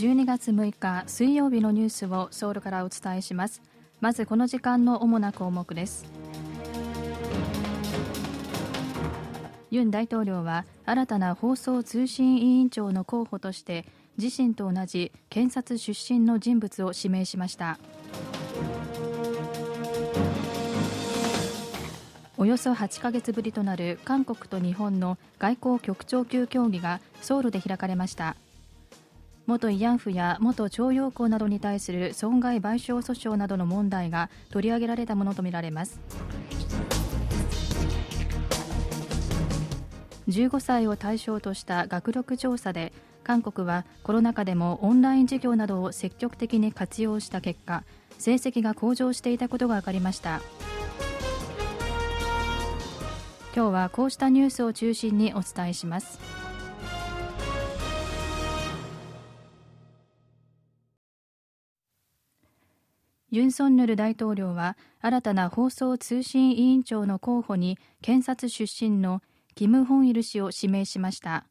[0.00, 3.60] 12月6日水曜日のニュースをソウルからお伝えします。
[4.00, 6.06] まずこの時間の主な項目です。
[9.70, 13.84] ユン大統領は新たな放送通信委員長の候補として
[14.16, 17.78] 自身と同じ検察出身の人物を指名しました。
[22.38, 28.34] およそ8ヶ月ぶりとなる韓国と日本の外交局長級協議がソウルで開かれました。
[29.46, 36.00] 元慰安婦や元徴用工などに対する損害賠償訴訟などの問題が取り上げられたものとみられます。
[40.28, 42.92] 15歳を対象とした学力調査で
[43.24, 47.82] 韓国はコロナ禍でもオンライン授業などを積極的に活用した結果
[48.18, 50.40] 成績が向上していたことが分かりました。
[53.54, 56.39] 今日はこうしたニュースを中心にお伝えします。
[63.32, 69.22] ユン・ソンヌル大統領は新たな放送通信委員長の候補に検察出身の
[69.54, 71.46] キム・ホンイル氏を指名しました。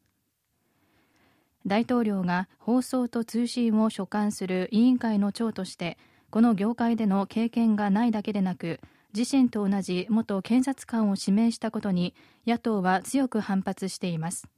[1.66, 5.98] 大統領が放送と通信を所管する委員会の長として
[6.30, 8.80] この業界での経験がないだけでなく
[9.14, 12.14] 自身と同じ元検察官を指名したことに
[12.46, 14.48] 野党は強く反発しています。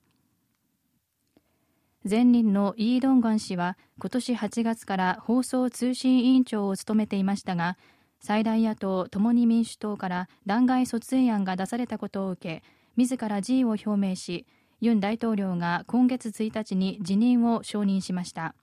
[2.09, 7.79] 前任のイー・ドンガン氏は今年8月から放送通信委員長を務めていましたが
[8.19, 12.63] 最大野党共に民主党から弾劾訴追案が出されたことを受け
[12.97, 14.47] 自ら辞意を表明し
[14.81, 18.57] ユン大統領が今月1日に辞任を承認しました。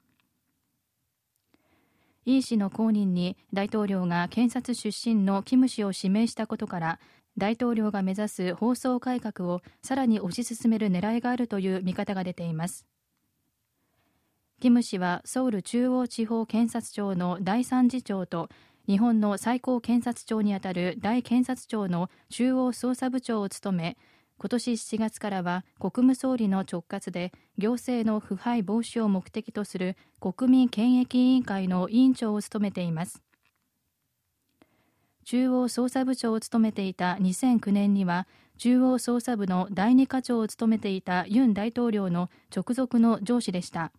[2.25, 6.99] イー氏の後任に大統領が検察出身のキム氏を指名したことから
[7.37, 12.85] 大統領が目指す放送改革をさらに推し進める狙いがあるという見方が出ています。
[14.59, 18.49] キム氏はソウル中央地方検察庁の第三次長と
[18.87, 23.97] 日本の最高検察庁にあたる大検察庁の中央捜査部長を務め
[24.37, 33.21] 今年7月からは国務総理の直轄で行政の腐敗防止を目的とする国民権益委員会の委員長を務めています。
[35.25, 38.27] 中央捜査部長を務めていた2009年には
[38.57, 43.91] 中央捜査部の第二課長を務めていたユン大統領の直属の上司でした。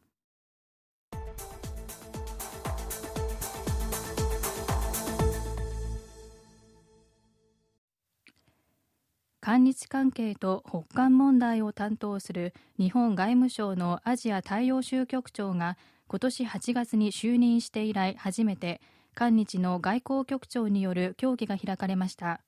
[9.43, 15.79] 韓日関係と北韓問題を担当する日本外務省のアジア太陽州局長が
[16.09, 18.83] 今年8月に就任して以来初めて
[19.15, 22.43] 韓日の外交局長による協議が開かれました。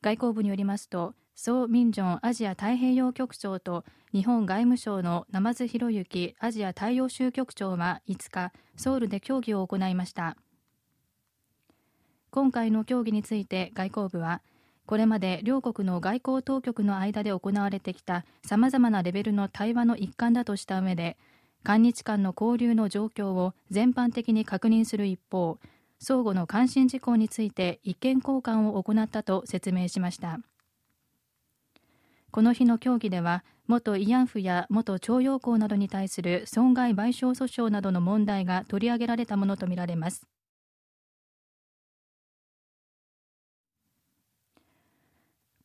[0.00, 10.38] 外交部によりますとソー・ミンジョンアジア太平洋局長と日本外務省の生津博之アジア太陽州局長は5日ソウルで協議を行いました。
[12.30, 14.40] 今回の協議について外交部は
[14.88, 21.18] これまで両国の外交当局の間で行われてきたさまざまなレベルの対話の一環だとした上で
[21.62, 25.58] 韓日間の交流の状況を全般的に確認する一方
[25.98, 30.40] 相互の関心事項について意見交換を行ったと説明しました。
[32.30, 40.26] この日の協議では元慰安婦や元徴用工などに対する損害賠償訴訟などの問題が取り上げられたものとみられます。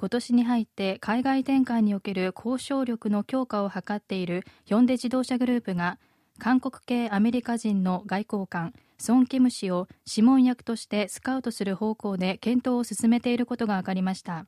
[0.03, 5.97] 今年に入って海外展開における交渉力の強化を図っているヒョンデ自動車グループが
[6.39, 14.45] 韓国系アメリカ人の外交官ソン・キム氏を諮問役としてスカウトする方向で検討を進めていることが分かりました。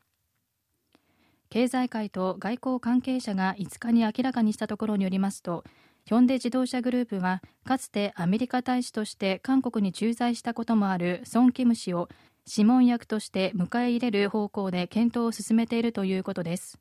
[1.49, 5.63] 経済界と外交関係者が5日に明らかにしたところによりますと
[6.03, 12.09] ヒョンデ自動車グループはかつてアメリカ大使として韓国に駐在したこともあるソン・キム氏を
[12.47, 16.79] 諮問役として迎え入れる方向で検討を進めているということです。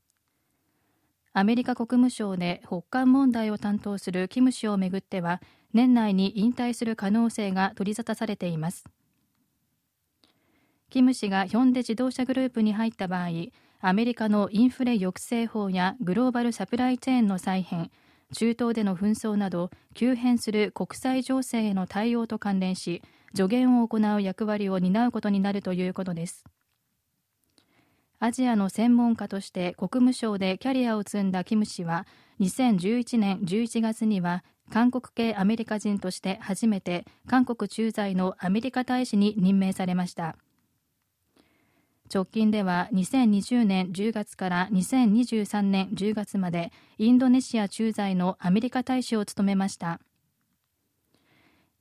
[1.33, 5.41] アメリカ国務省で北韓問題を担当するキム氏をめぐっては
[5.73, 8.85] 年内に引退する可能性が取り沙汰されています。
[10.91, 13.29] キム氏がヒョンデ自動車グループに入った場合
[13.81, 17.91] アメリカのインフレ抑制法やグローバルサプライチェーンの再編
[18.33, 23.03] 中東での紛争など急変する国際情勢への対応と関連し
[23.35, 26.45] 助言を行う役割を担うことになるということです。
[28.21, 32.07] アジアの専門家として国務省でキャリアを積んだキム氏は
[32.41, 40.37] 2011年11月には韓国系アメリカ人として初めて韓国駐在のアメリカ大使に任命されました。
[42.13, 50.01] 直近では2020年10月から2023年10月までインドネシア駐在のアメリカ大使を務めました。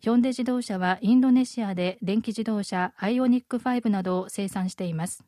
[0.04, 5.24] ヒョンデ自動車はインドネシアで電気自動車アイオニック5などを生産しています。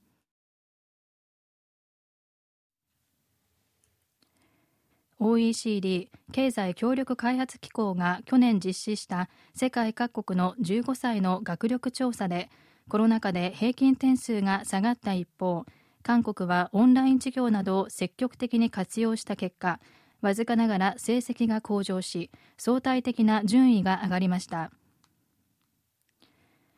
[5.18, 12.50] OECD 経済協力開発機構が去年実施した世界各国の15歳の学力調査で
[12.90, 15.64] コロナ禍で平均点数が下がった一方
[16.04, 19.80] 韓国はオンライン授業などを積極的に活用した結果
[20.22, 24.72] わずかながら成績が向上し相対的な順位が上がりました。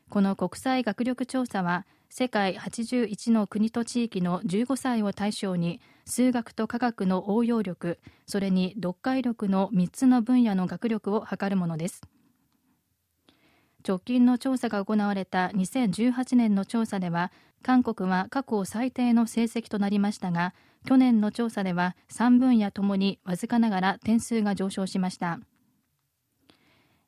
[0.09, 12.01] この国際学力調査は世界81の国と地域の15歳を対象に数学と科学の応用力それに読解力の3つの分野の学力を測るものです。
[13.87, 17.31] 直近の調査が行われた2018年の調査では
[17.63, 20.53] 韓国は過去最低の成績となりましたが
[20.85, 25.39] 去年の調査では3分野ともにわずかながら点数が上昇しました。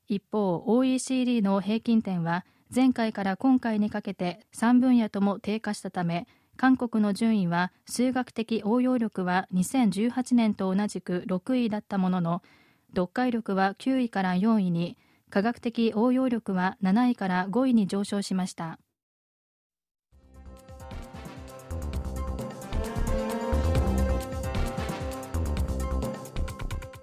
[0.07, 12.41] 一方 OECD の平均点は前回から今回にかけて3分野とも低下したため韓国の順位は数学的応用力は2018年と同じく6位だったものの
[12.89, 14.97] 読解力は9位から4位に
[15.29, 18.79] 科学的応用力は7位から5位に上昇しました。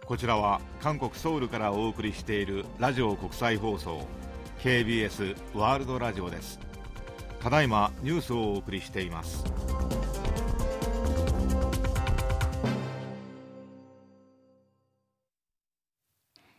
[0.06, 4.06] こちらは韓国ソウルからお送りしているラジオ国際放送
[4.60, 6.60] KBS ワールドラジオです。
[7.40, 9.44] ただいまニュースをお送りしています。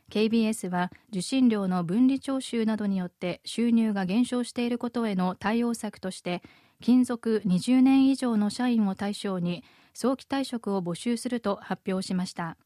[0.10, 6.42] KBS は受信料の分離徴収などによって収入が減少していることへの対応策として
[6.82, 9.64] 勤続20年以上の社員を対象に
[9.94, 12.58] 早期退職を募集すると発表しました。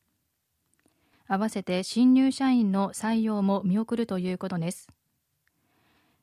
[1.31, 4.89] 合わせて新入社員の採用も見送るということです。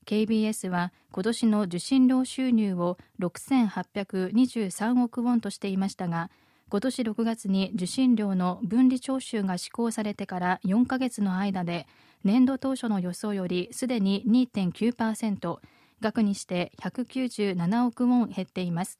[0.05, 6.31] KBS は今年の受信料収入を6823億ウォンとしていましたが
[6.69, 11.87] 今年6月に受信料の分離徴収が施行されてから4ヶ月の間で
[12.23, 15.57] 年度当初の予想よりすでに2.9%
[16.03, 18.99] 額にして197億ウォン減っています。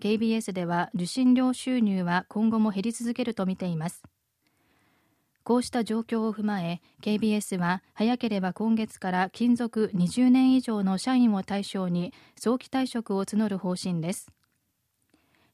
[0.00, 4.02] KBS では受信料収入は今後も減り続けるとみています。
[5.46, 14.26] こうした状況を踏まえ KBS は早ければ今月から勤続20年以上の社員を対象に早期退職を募る方針です。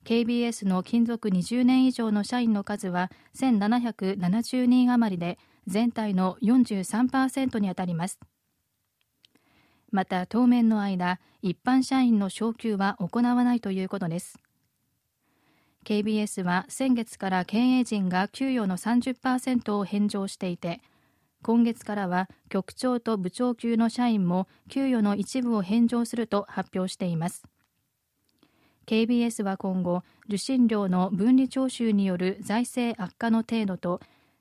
[0.06, 8.18] KBS の勤続20年以上の社員の数は1770人余りで全体の43%にあたります。
[9.90, 14.38] また当面の間一般社員の昇給は行わないということです。
[15.84, 20.80] KBS は先月から経営陣が給与の30%を返上していて
[21.42, 27.42] 今月からは局長と部長級の社員も給与の一部を返上すると発表しています。
[28.86, 34.00] KBS は今後受信料の分離徴収による財政悪化の程度と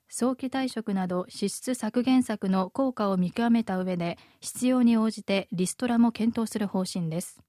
[0.10, 7.42] 早期退職など支出削減策の効果を見極めた上で必要に応じてリストラも検討する方針です。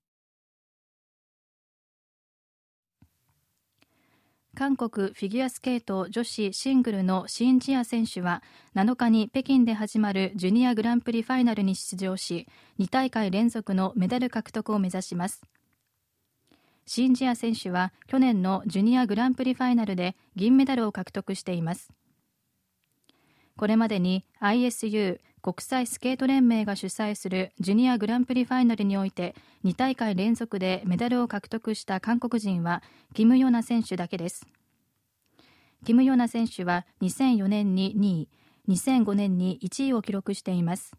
[4.54, 8.42] 韓国フィギュアスケート女子シングルのシン・ジア選手は
[8.74, 12.46] 7日に北京で始まるジュニアグランプリファイナルに出場し
[12.78, 15.40] 2大会連続のメダル獲得を目指します。
[16.84, 21.90] シン・ジア選手は去年のジュニアグランプリファイナルで銀メダルを獲得しています。
[23.56, 29.34] これまでに ISU 国際スケート連盟が主催するジュニアグランプリファイナルにおいて
[29.64, 32.80] 2大会連続でメダルを獲得した韓国人は
[33.12, 34.46] キム・ヨナ選手だけです。
[35.84, 38.28] キム・ヨナ選手は2004年に2位
[38.68, 40.92] 2005年に1位を記録しています。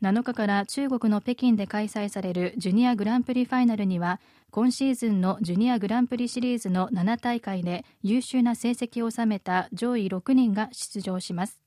[0.00, 4.20] 7日から中国の北京で開催されるジュニアグランプリファイナルには
[4.52, 11.65] 今シーズンのジュニアグランプリシリーズの7大会で優秀な成績を収めた上位6人が出場します。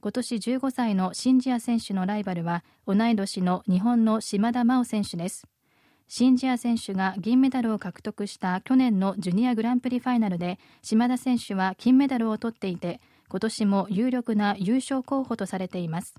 [0.00, 5.46] 今年15歳のシンジア選手のライバルは同い年の日本の島田真央選手です。
[6.08, 16.14] シンジア選手が銀メダルを獲得した去年のジュニアグランプリファイナルで島田選手は金メダルを取っていて今年も有力な優勝候補とされています。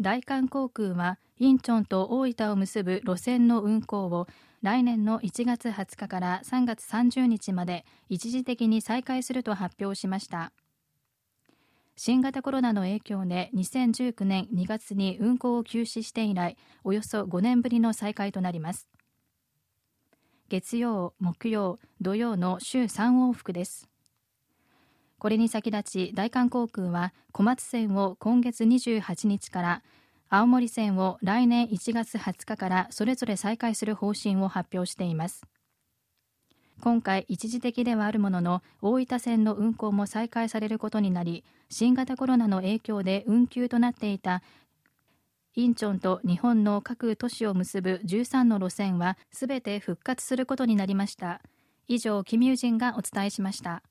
[0.00, 4.26] 大韓航空はインチョンと大分を結ぶ路線の運行を
[4.62, 10.52] 来年の1月20日から3月30日まで一時的に再開すると発表しました。
[11.96, 18.88] 新型コロナの影響で2019年2月に運航を休止して以来およそ5年ぶりの再開となります。
[20.48, 23.90] 月曜、木曜、土曜の週3往復です。
[25.20, 29.82] これに先立ち大韓航空は小松線を今月28日から
[30.30, 35.42] 青森線を来年1月20日からそれぞれ再開する方針を発表しています。
[36.80, 44.42] 今回一時的ではあるものの大分線の運行も再開されることになり新型コロナの影響で運休となっていた
[45.54, 51.42] インチョンと日本の各都市を結ぶ13の路線はすべて復活することになりました。
[51.88, 53.82] 以上キミュージンがお伝えしました。